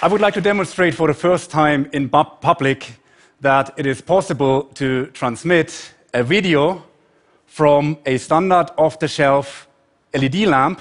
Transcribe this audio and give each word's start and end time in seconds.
I 0.00 0.06
would 0.06 0.20
like 0.20 0.34
to 0.34 0.40
demonstrate 0.40 0.94
for 0.94 1.08
the 1.08 1.14
first 1.14 1.50
time 1.50 1.90
in 1.92 2.08
public 2.08 3.00
that 3.40 3.74
it 3.76 3.84
is 3.84 4.00
possible 4.00 4.62
to 4.74 5.06
transmit 5.06 5.92
a 6.14 6.22
video 6.22 6.84
from 7.46 7.98
a 8.06 8.16
standard 8.18 8.70
off 8.76 9.00
the 9.00 9.08
shelf 9.08 9.66
LED 10.14 10.46
lamp 10.46 10.80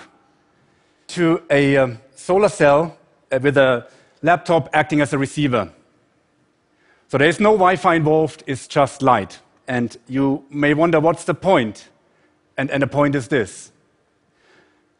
to 1.08 1.42
a 1.50 1.78
um, 1.78 1.98
solar 2.16 2.48
cell 2.48 2.96
uh, 3.32 3.40
with 3.42 3.58
a 3.58 3.88
laptop 4.22 4.70
acting 4.72 5.02
as 5.02 5.14
a 5.14 5.18
receiver. 5.18 5.72
So 7.08 7.18
there 7.18 7.28
is 7.28 7.40
no 7.40 7.54
Wi 7.54 7.76
Fi 7.76 7.96
involved, 7.96 8.44
it's 8.46 8.68
just 8.68 9.02
light. 9.02 9.40
And 9.68 9.98
you 10.08 10.46
may 10.52 10.76
wonder 10.76 11.00
what's 11.00 11.24
the 11.24 11.34
point? 11.34 11.90
And, 12.56 12.70
and 12.70 12.84
the 12.84 12.88
point 12.88 13.16
is 13.16 13.30
this 13.30 13.72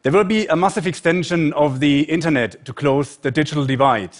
there 0.02 0.12
will 0.12 0.24
be 0.24 0.46
a 0.46 0.56
massive 0.56 0.86
extension 0.86 1.52
of 1.54 1.80
the 1.80 2.02
internet 2.02 2.64
to 2.64 2.72
close 2.72 3.16
the 3.16 3.30
digital 3.30 3.66
divide. 3.66 4.16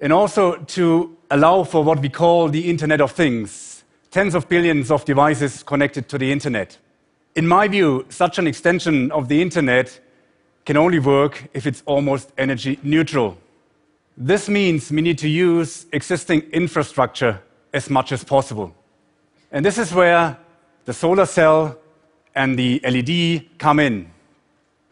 And 0.00 0.12
also 0.12 0.56
to 0.56 1.16
allow 1.30 1.64
for 1.64 1.82
what 1.82 2.00
we 2.00 2.08
call 2.08 2.48
the 2.48 2.70
Internet 2.70 3.00
of 3.00 3.12
Things 3.12 3.78
tens 4.10 4.34
of 4.34 4.48
billions 4.48 4.90
of 4.90 5.04
devices 5.04 5.62
connected 5.62 6.08
to 6.08 6.18
the 6.18 6.32
internet. 6.32 6.78
In 7.36 7.46
my 7.46 7.68
view, 7.68 8.06
such 8.08 8.38
an 8.38 8.46
extension 8.46 9.12
of 9.12 9.28
the 9.28 9.42
internet 9.42 10.00
can 10.64 10.76
only 10.76 10.98
work 10.98 11.48
if 11.52 11.66
it's 11.66 11.82
almost 11.86 12.32
energy 12.38 12.78
neutral. 12.82 13.36
This 14.16 14.48
means 14.48 14.90
we 14.90 15.02
need 15.02 15.18
to 15.18 15.28
use 15.28 15.86
existing 15.92 16.40
infrastructure 16.52 17.40
as 17.72 17.90
much 17.90 18.12
as 18.12 18.24
possible. 18.24 18.74
And 19.52 19.64
this 19.64 19.78
is 19.78 19.92
where 19.92 20.36
the 20.84 20.92
solar 20.92 21.26
cell 21.26 21.78
and 22.34 22.58
the 22.58 22.80
LED 22.84 23.58
come 23.58 23.78
in. 23.78 24.10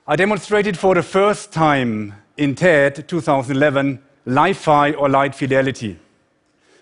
I 0.08 0.14
demonstrated 0.14 0.78
for 0.78 0.94
the 0.94 1.02
first 1.02 1.50
time 1.50 2.14
in 2.36 2.54
TED 2.54 3.08
2011 3.08 4.00
Li-Fi 4.26 4.92
or 4.92 5.08
light 5.08 5.34
fidelity. 5.34 5.98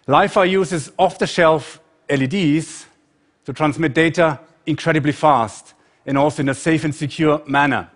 Li-Fi 0.06 0.44
uses 0.44 0.92
off-the-shelf 0.98 1.80
LEDs 2.11 2.84
to 3.47 3.55
transmit 3.55 3.95
data 3.95 4.41
incredibly 4.67 5.12
fast 5.12 5.72
and 6.05 6.19
also 6.19 6.42
in 6.42 6.50
a 6.50 6.55
safe 6.55 6.84
and 6.84 6.95
secure 6.95 7.42
manner. 7.47 7.89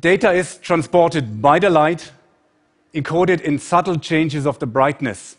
Data 0.00 0.32
is 0.32 0.56
transported 0.56 1.40
by 1.40 1.60
the 1.60 1.70
light, 1.70 2.10
encoded 2.92 3.40
in 3.40 3.60
subtle 3.60 4.00
changes 4.00 4.48
of 4.48 4.58
the 4.58 4.66
brightness. 4.66 5.36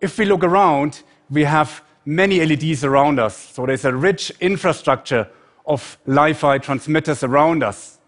If 0.00 0.16
we 0.16 0.24
look 0.24 0.42
around, 0.42 1.02
we 1.28 1.44
have 1.44 1.82
many 2.06 2.42
LEDs 2.42 2.82
around 2.82 3.20
us, 3.20 3.36
so 3.36 3.66
there's 3.66 3.84
a 3.84 3.94
rich 3.94 4.32
infrastructure 4.40 5.28
of 5.66 5.98
Li-Fi 6.06 6.58
transmitters 6.58 7.22
around 7.22 7.62
us. 7.62 7.98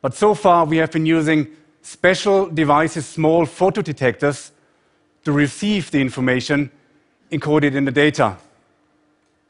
But 0.00 0.14
so 0.14 0.34
far, 0.34 0.64
we 0.64 0.76
have 0.76 0.92
been 0.92 1.06
using 1.06 1.48
special 1.82 2.46
devices, 2.46 3.06
small 3.06 3.46
photodetectors, 3.46 4.50
to 5.24 5.32
receive 5.32 5.90
the 5.90 6.00
information 6.00 6.70
encoded 7.32 7.74
in 7.74 7.84
the 7.84 7.90
data. 7.90 8.36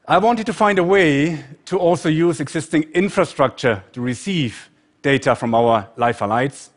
I 0.07 0.17
wanted 0.17 0.45
to 0.47 0.53
find 0.53 0.79
a 0.79 0.83
way 0.83 1.43
to 1.65 1.77
also 1.77 2.09
use 2.09 2.39
existing 2.39 2.83
infrastructure 2.93 3.83
to 3.93 4.01
receive 4.01 4.69
data 5.01 5.35
from 5.35 5.53
our 5.53 5.87
Li-Fi 5.97 6.25
lights. 6.25 6.71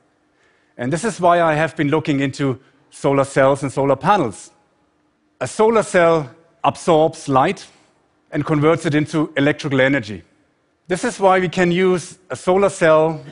And 0.76 0.92
this 0.92 1.04
is 1.04 1.20
why 1.20 1.40
I 1.40 1.54
have 1.54 1.76
been 1.76 1.88
looking 1.88 2.20
into 2.20 2.60
solar 2.90 3.24
cells 3.24 3.62
and 3.62 3.72
solar 3.72 3.96
panels. 3.96 4.50
A 5.40 5.48
solar 5.48 5.82
cell 5.82 6.30
absorbs 6.62 7.28
light 7.28 7.66
and 8.30 8.44
converts 8.44 8.86
it 8.86 8.94
into 8.94 9.32
electrical 9.36 9.80
energy. 9.80 10.22
This 10.88 11.04
is 11.04 11.20
why 11.20 11.38
we 11.38 11.48
can 11.48 11.70
use 11.70 12.18
a 12.28 12.36
solar 12.36 12.68
cell 12.68 13.24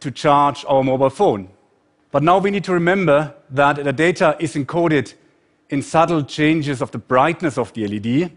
to 0.00 0.10
charge 0.10 0.64
our 0.68 0.84
mobile 0.84 1.10
phone. 1.10 1.48
But 2.10 2.22
now 2.22 2.38
we 2.38 2.50
need 2.50 2.64
to 2.64 2.72
remember 2.72 3.34
that 3.50 3.82
the 3.82 3.92
data 3.92 4.36
is 4.38 4.54
encoded 4.54 5.14
in 5.70 5.82
subtle 5.82 6.22
changes 6.22 6.80
of 6.80 6.90
the 6.90 6.98
brightness 6.98 7.58
of 7.58 7.72
the 7.72 7.88
LED. 7.88 8.30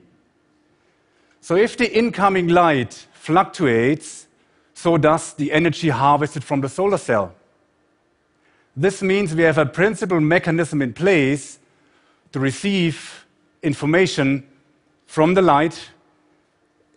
So 1.42 1.56
if 1.56 1.78
the 1.78 1.96
incoming 1.96 2.48
light 2.48 3.08
fluctuates, 3.14 4.28
so 4.74 4.98
does 4.98 5.34
the 5.34 5.52
energy 5.52 5.90
harvested 5.90 6.44
from 6.44 6.62
the 6.62 6.70
solar 6.70 6.98
cell. 6.98 7.36
This 8.76 9.02
means 9.02 9.36
we 9.36 9.44
have 9.44 9.58
a 9.58 9.66
principal 9.66 10.20
mechanism 10.20 10.82
in 10.82 10.94
place 10.94 11.60
to 12.32 12.40
receive 12.40 13.26
information 13.62 14.46
from 15.06 15.34
the 15.34 15.42
light 15.42 15.92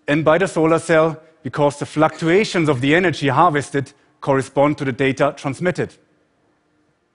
and 0.07 0.25
by 0.25 0.39
the 0.39 0.49
solar 0.49 0.79
cell 0.79 1.21
because 1.43 1.79
the 1.79 1.87
fluctuations 1.87 2.69
of 2.69 2.81
the 2.81 2.95
energy 2.95 3.29
harvested 3.29 3.93
correspond 4.21 4.79
to 4.79 4.85
the 4.85 4.93
data 4.93 5.35
transmitted. 5.37 5.95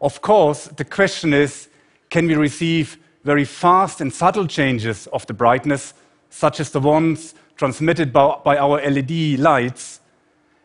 Of 0.01 0.21
course, 0.21 0.65
the 0.67 0.85
question 0.85 1.33
is 1.33 1.69
can 2.09 2.27
we 2.27 2.35
receive 2.35 2.97
very 3.23 3.45
fast 3.45 4.01
and 4.01 4.13
subtle 4.13 4.47
changes 4.47 5.07
of 5.07 5.25
the 5.27 5.33
brightness, 5.33 5.93
such 6.29 6.59
as 6.59 6.71
the 6.71 6.79
ones 6.79 7.33
transmitted 7.55 8.11
by, 8.11 8.37
by 8.43 8.57
our 8.57 8.81
LED 8.81 9.39
lights? 9.39 9.99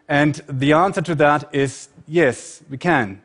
And 0.09 0.35
the 0.49 0.73
answer 0.73 1.03
to 1.03 1.15
that 1.17 1.49
is 1.55 1.89
yes, 2.07 2.63
we 2.69 2.79
can. 2.79 3.23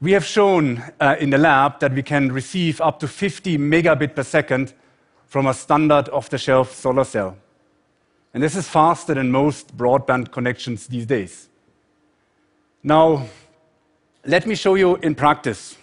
We 0.00 0.12
have 0.12 0.24
shown 0.24 0.82
uh, 1.00 1.16
in 1.18 1.30
the 1.30 1.38
lab 1.38 1.80
that 1.80 1.92
we 1.92 2.02
can 2.02 2.30
receive 2.30 2.80
up 2.80 3.00
to 3.00 3.08
50 3.08 3.58
megabit 3.58 4.14
per 4.14 4.22
second 4.22 4.74
from 5.26 5.46
a 5.46 5.54
standard 5.54 6.08
off 6.10 6.30
the 6.30 6.38
shelf 6.38 6.74
solar 6.74 7.04
cell. 7.04 7.36
And 8.34 8.42
this 8.42 8.56
is 8.56 8.68
faster 8.68 9.14
than 9.14 9.30
most 9.30 9.76
broadband 9.76 10.30
connections 10.30 10.86
these 10.86 11.06
days. 11.06 11.48
Now, 12.82 13.26
let 14.24 14.46
me 14.46 14.54
show 14.54 14.74
you 14.74 14.96
in 14.96 15.14
practice. 15.14 15.76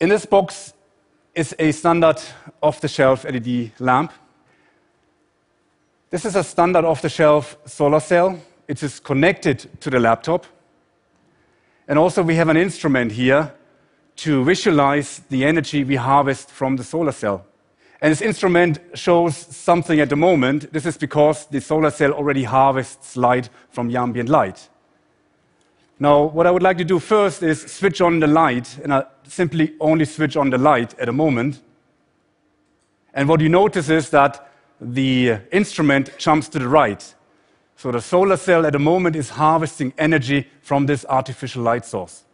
In 0.00 0.08
this 0.08 0.26
box 0.26 0.74
is 1.34 1.54
a 1.58 1.70
standard 1.72 2.20
off 2.62 2.80
the 2.80 2.88
shelf 2.88 3.24
LED 3.24 3.72
lamp. 3.78 4.12
This 6.10 6.24
is 6.24 6.36
a 6.36 6.44
standard 6.44 6.84
off 6.84 7.02
the 7.02 7.08
shelf 7.08 7.56
solar 7.66 8.00
cell. 8.00 8.40
It 8.68 8.82
is 8.82 9.00
connected 9.00 9.68
to 9.80 9.90
the 9.90 10.00
laptop. 10.00 10.46
And 11.88 11.98
also, 11.98 12.22
we 12.22 12.34
have 12.36 12.48
an 12.48 12.56
instrument 12.56 13.12
here 13.12 13.52
to 14.16 14.44
visualize 14.44 15.20
the 15.28 15.44
energy 15.44 15.84
we 15.84 15.96
harvest 15.96 16.50
from 16.50 16.76
the 16.76 16.84
solar 16.84 17.12
cell. 17.12 17.44
And 18.00 18.12
this 18.12 18.20
instrument 18.20 18.78
shows 18.94 19.36
something 19.36 20.00
at 20.00 20.10
the 20.10 20.16
moment. 20.16 20.72
This 20.72 20.86
is 20.86 20.98
because 20.98 21.46
the 21.46 21.60
solar 21.60 21.90
cell 21.90 22.12
already 22.12 22.44
harvests 22.44 23.16
light 23.16 23.48
from 23.70 23.88
the 23.88 23.96
ambient 23.96 24.28
light. 24.28 24.68
Now, 25.98 26.24
what 26.24 26.46
I 26.46 26.50
would 26.50 26.62
like 26.62 26.76
to 26.78 26.84
do 26.84 26.98
first 26.98 27.42
is 27.42 27.62
switch 27.62 28.02
on 28.02 28.20
the 28.20 28.26
light, 28.26 28.78
and 28.82 28.92
I 28.92 29.04
simply 29.26 29.74
only 29.80 30.04
switch 30.04 30.36
on 30.36 30.50
the 30.50 30.58
light 30.58 30.98
at 30.98 31.06
the 31.06 31.12
moment. 31.12 31.62
And 33.14 33.28
what 33.30 33.40
you 33.40 33.48
notice 33.48 33.88
is 33.88 34.10
that 34.10 34.52
the 34.78 35.38
instrument 35.50 36.10
jumps 36.18 36.50
to 36.50 36.58
the 36.58 36.68
right. 36.68 37.14
So 37.76 37.90
the 37.90 38.02
solar 38.02 38.36
cell 38.36 38.66
at 38.66 38.74
the 38.74 38.78
moment 38.78 39.16
is 39.16 39.30
harvesting 39.30 39.94
energy 39.96 40.48
from 40.60 40.84
this 40.84 41.06
artificial 41.08 41.62
light 41.62 41.86
source. 41.86 42.24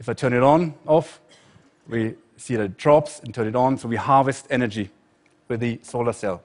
If 0.00 0.08
I 0.08 0.12
turn 0.14 0.32
it 0.32 0.42
on, 0.42 0.74
off, 0.86 1.20
we 1.86 2.14
see 2.40 2.56
that 2.56 2.64
it 2.64 2.76
drops 2.76 3.20
and 3.20 3.34
turn 3.34 3.46
it 3.46 3.54
on, 3.54 3.76
so 3.76 3.88
we 3.88 3.96
harvest 3.96 4.46
energy 4.50 4.90
with 5.48 5.60
the 5.60 5.78
solar 5.82 6.12
cell. 6.12 6.42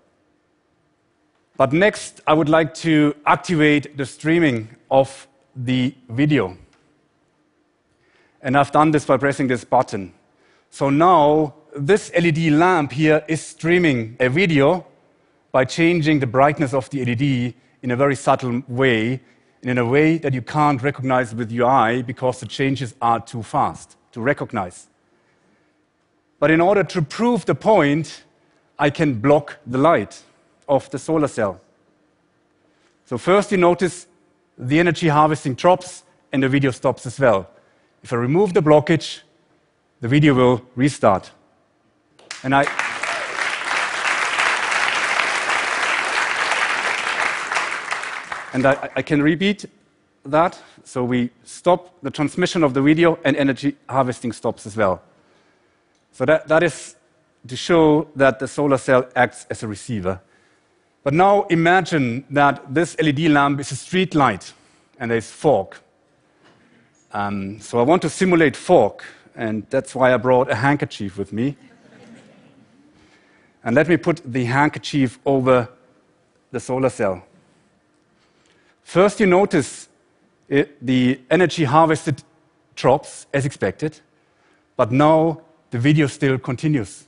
But 1.58 1.72
next, 1.72 2.22
I 2.28 2.34
would 2.34 2.50
like 2.50 2.74
to 2.76 3.16
activate 3.26 3.96
the 3.96 4.06
streaming 4.06 4.76
of 4.92 5.28
the 5.56 5.96
video. 6.10 6.58
And 8.42 8.58
I've 8.58 8.72
done 8.72 8.92
this 8.92 9.06
by 9.06 9.18
pressing 9.18 9.48
this 9.48 9.64
button. 9.64 10.14
So 10.70 10.90
now, 10.90 11.54
this 11.76 12.12
LED 12.14 12.52
lamp 12.52 12.92
here 12.92 13.24
is 13.28 13.42
streaming 13.42 14.18
a 14.20 14.30
video 14.30 14.86
by 15.52 15.64
changing 15.64 16.20
the 16.20 16.28
brightness 16.28 16.74
of 16.74 16.90
the 16.90 17.06
LED 17.06 17.54
in 17.82 17.92
a 17.92 17.96
very 17.96 18.16
subtle 18.16 18.64
way, 18.68 19.22
and 19.62 19.72
in 19.72 19.78
a 19.78 19.86
way 19.86 20.18
that 20.18 20.34
you 20.34 20.42
can't 20.42 20.82
recognize 20.84 21.34
with 21.34 21.52
your 21.52 21.70
eye 21.70 22.02
because 22.02 22.42
the 22.42 22.46
changes 22.46 22.94
are 23.02 23.22
too 23.22 23.42
fast 23.42 23.96
to 24.12 24.20
recognize. 24.20 24.88
But 26.40 26.52
in 26.52 26.62
order 26.62 26.84
to 26.84 27.02
prove 27.02 27.46
the 27.46 27.56
point, 27.56 28.24
I 28.78 28.90
can 28.90 29.20
block 29.20 29.58
the 29.66 29.78
light 29.78 30.22
of 30.68 30.90
the 30.90 31.00
solar 31.00 31.28
cell. 31.28 31.62
So 33.06 33.18
first 33.18 33.52
you 33.52 33.58
notice 33.58 34.08
the 34.58 34.80
energy 34.80 35.08
harvesting 35.08 35.56
drops 35.56 36.04
and 36.32 36.44
the 36.44 36.50
video 36.50 36.72
stops 36.72 37.06
as 37.06 37.20
well. 37.20 37.50
If 38.04 38.12
I 38.12 38.18
remove 38.18 38.54
the 38.54 38.62
blockage, 38.62 39.22
the 40.02 40.08
video 40.08 40.34
will 40.34 40.62
restart. 40.76 41.32
And 42.44 42.54
I 42.54 42.64
and 48.54 48.66
I, 48.66 48.90
I, 48.96 49.02
can 49.02 49.22
repeat 49.22 49.66
that. 50.26 50.62
So 50.84 51.04
we 51.04 51.30
stop 51.44 51.94
the 52.02 52.12
transmission 52.12 52.64
of 52.64 52.74
the 52.74 52.82
video 52.82 53.20
and 53.24 53.36
energy 53.36 53.76
harvesting 53.90 54.32
stops 54.32 54.66
as 54.66 54.78
well. 54.78 55.02
So 56.16 56.24
that, 56.24 56.48
that 56.48 56.64
is 56.64 56.96
to 57.46 57.58
show 57.58 58.08
that 58.16 58.40
the 58.40 58.48
solar 58.48 58.78
cell 58.78 59.06
acts 59.18 59.46
as 59.50 59.64
a 59.64 59.68
receiver. 59.68 60.22
But 61.04 61.14
now 61.14 61.44
imagine 61.50 62.24
that 62.30 62.74
this 62.74 62.96
LED 63.02 63.32
lamp 63.32 63.60
is 63.60 63.74
a 63.74 63.76
street 63.76 64.16
light 64.16 64.54
and 64.98 65.12
there's 65.12 65.30
fog. 65.30 65.76
Um, 67.12 67.60
so 67.60 67.80
I 67.80 67.82
want 67.82 68.02
to 68.04 68.10
simulate 68.10 68.56
fog, 68.56 69.04
and 69.36 69.68
that's 69.70 69.94
why 69.94 70.14
I 70.14 70.18
brought 70.18 70.50
a 70.50 70.56
handkerchief 70.56 71.18
with 71.18 71.34
me. 71.34 71.58
and 73.66 73.76
let 73.76 73.90
me 73.90 73.98
put 73.98 74.22
the 74.24 74.46
handkerchief 74.46 75.20
over 75.26 75.68
the 76.52 76.62
solar 76.62 76.90
cell. 76.90 77.26
First, 78.84 79.20
you 79.20 79.26
notice 79.26 79.90
it, 80.48 80.78
the 80.86 81.20
energy 81.30 81.66
harvested 81.66 82.24
drops 82.74 83.28
as 83.34 83.46
expected, 83.46 84.00
but 84.78 84.94
now 84.94 85.42
the 85.76 85.82
video 85.82 86.08
still 86.08 86.38
continues. 86.38 87.04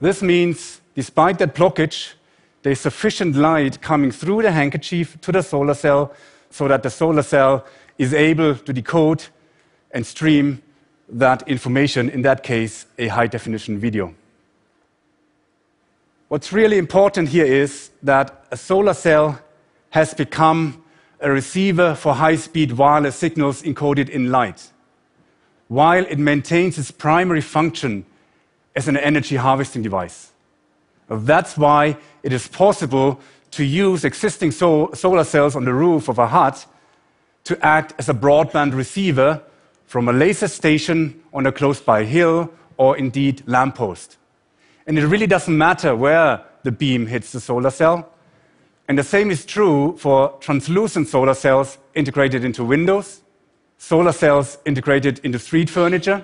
This 0.00 0.22
means, 0.22 0.80
despite 0.94 1.38
that 1.38 1.54
blockage, 1.54 2.14
there's 2.62 2.80
sufficient 2.80 3.36
light 3.36 3.82
coming 3.82 4.10
through 4.10 4.40
the 4.40 4.50
handkerchief 4.50 5.20
to 5.20 5.30
the 5.30 5.42
solar 5.42 5.74
cell 5.74 6.14
so 6.48 6.66
that 6.66 6.82
the 6.82 6.88
solar 6.88 7.22
cell 7.22 7.66
is 7.98 8.14
able 8.14 8.54
to 8.54 8.72
decode 8.72 9.24
and 9.90 10.06
stream 10.06 10.62
that 11.10 11.46
information, 11.46 12.08
in 12.08 12.22
that 12.22 12.42
case, 12.42 12.86
a 12.98 13.08
high 13.08 13.26
definition 13.26 13.78
video. 13.78 14.14
What's 16.28 16.54
really 16.54 16.78
important 16.78 17.28
here 17.28 17.44
is 17.44 17.90
that 18.02 18.46
a 18.50 18.56
solar 18.56 18.94
cell 18.94 19.38
has 19.90 20.14
become 20.14 20.82
a 21.20 21.30
receiver 21.30 21.94
for 21.94 22.14
high 22.14 22.36
speed 22.36 22.72
wireless 22.72 23.16
signals 23.16 23.62
encoded 23.62 24.08
in 24.08 24.30
light, 24.30 24.72
while 25.70 26.04
it 26.06 26.18
maintains 26.18 26.76
its 26.78 26.90
primary 26.90 27.40
function 27.40 28.04
as 28.74 28.88
an 28.88 28.96
energy 28.96 29.36
harvesting 29.36 29.82
device. 29.82 30.32
That's 31.08 31.56
why 31.56 31.96
it 32.24 32.32
is 32.32 32.48
possible 32.48 33.20
to 33.52 33.62
use 33.62 34.04
existing 34.04 34.50
so 34.50 34.90
solar 34.94 35.22
cells 35.22 35.54
on 35.54 35.64
the 35.64 35.72
roof 35.72 36.08
of 36.08 36.18
a 36.18 36.26
hut 36.26 36.66
to 37.44 37.56
act 37.64 37.94
as 38.00 38.08
a 38.08 38.14
broadband 38.14 38.74
receiver 38.74 39.40
from 39.86 40.08
a 40.08 40.12
laser 40.12 40.48
station 40.48 41.22
on 41.32 41.46
a 41.46 41.52
close 41.52 41.80
by 41.80 42.02
hill 42.02 42.52
or 42.76 42.96
indeed 42.96 43.44
lamppost. 43.46 44.16
And 44.88 44.98
it 44.98 45.06
really 45.06 45.28
doesn't 45.28 45.56
matter 45.56 45.94
where 45.94 46.44
the 46.64 46.72
beam 46.72 47.06
hits 47.06 47.30
the 47.30 47.38
solar 47.38 47.70
cell. 47.70 48.12
And 48.88 48.98
the 48.98 49.04
same 49.04 49.30
is 49.30 49.46
true 49.46 49.96
for 49.98 50.36
translucent 50.40 51.06
solar 51.06 51.34
cells 51.34 51.78
integrated 51.94 52.44
into 52.44 52.64
windows, 52.64 53.20
solar 53.80 54.12
cells 54.12 54.58
integrated 54.66 55.18
into 55.24 55.38
street 55.38 55.70
furniture, 55.70 56.22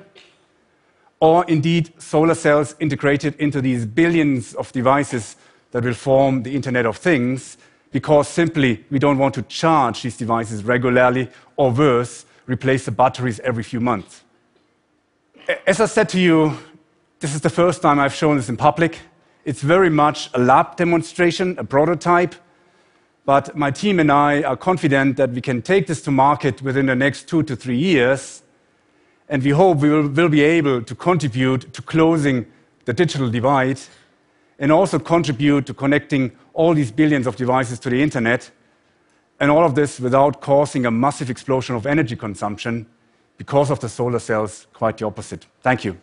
or 1.21 1.43
indeed 1.47 1.91
solar 1.99 2.35
cells 2.35 2.77
integrated 2.81 3.35
into 3.37 3.63
these 3.63 3.87
billions 3.87 4.55
of 4.57 4.71
devices 4.73 5.37
that 5.71 5.83
will 5.83 5.95
form 5.95 6.43
the 6.43 6.55
Internet 6.55 6.85
of 6.85 6.99
Things, 6.99 7.57
because 7.93 8.29
simply 8.29 8.85
we 8.91 8.99
don't 8.99 9.17
want 9.17 9.35
to 9.35 9.43
charge 9.43 10.03
these 10.03 10.19
devices 10.19 10.65
regularly, 10.65 11.31
or 11.57 11.71
worse, 11.71 12.27
replace 12.47 12.85
the 12.85 12.91
batteries 12.91 13.41
every 13.41 13.63
few 13.63 13.81
months. 13.81 14.23
As 15.67 15.81
I 15.81 15.87
said 15.87 16.11
to 16.11 16.21
you, 16.21 16.59
this 17.21 17.35
is 17.35 17.41
the 17.41 17.51
first 17.51 17.81
time 17.81 17.99
I've 17.99 18.15
shown 18.15 18.37
this 18.37 18.51
in 18.51 18.59
public. 18.59 18.99
It's 19.47 19.63
very 19.63 19.91
much 19.91 20.29
a 20.35 20.39
lab 20.39 20.77
demonstration, 20.77 21.57
a 21.59 21.65
prototype, 21.65 22.35
but 23.27 23.57
my 23.57 23.73
team 23.73 23.99
and 23.99 24.11
I 24.11 24.43
are 24.45 24.57
confident 24.57 25.17
that 25.17 25.31
we 25.31 25.41
can 25.41 25.61
take 25.61 25.89
this 25.89 26.01
to 26.03 26.13
market 26.13 26.63
within 26.63 26.87
the 26.87 26.95
next 26.95 27.29
two 27.29 27.43
to 27.43 27.57
three 27.57 27.77
years, 27.77 28.43
and 29.29 29.43
we 29.43 29.51
hope 29.51 29.79
we 29.79 29.91
will, 29.91 30.29
be 30.29 30.43
able 30.43 30.81
to 30.81 30.95
contribute 30.95 31.73
to 31.75 31.83
closing 31.83 32.47
the 32.85 32.93
digital 32.93 33.29
divide 33.29 33.81
and 34.61 34.71
also 34.71 35.01
contribute 35.01 35.67
to 35.67 35.75
connecting 35.75 36.31
all 36.55 36.73
these 36.73 36.93
billions 36.93 37.27
of 37.27 37.35
devices 37.35 37.81
to 37.81 37.91
the 37.91 38.01
internet, 38.01 38.51
and 39.41 39.51
all 39.51 39.65
of 39.65 39.75
this 39.75 39.99
without 40.01 40.41
causing 40.41 40.87
a 40.87 40.91
massive 40.91 41.29
explosion 41.29 41.75
of 41.75 41.85
energy 41.85 42.15
consumption 42.15 42.87
because 43.37 43.71
of 43.71 43.81
the 43.81 43.89
solar 43.89 44.21
cells, 44.21 44.69
quite 44.73 44.97
the 44.99 45.05
opposite. 45.05 45.47
Thank 45.63 45.85
you. 45.85 45.99